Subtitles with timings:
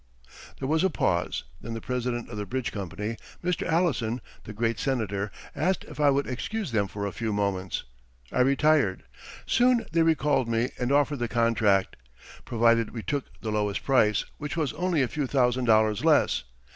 [0.57, 3.67] There was a pause; then the president of the bridge company, Mr.
[3.67, 7.83] Allison, the great Senator, asked if I would excuse them for a few moments.
[8.31, 9.03] I retired.
[9.45, 11.97] Soon they recalled me and offered the contract,
[12.45, 16.45] provided we took the lower price, which was only a few thousand dollars less.